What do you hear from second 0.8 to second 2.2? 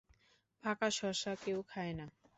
শশা কেউ খায় না।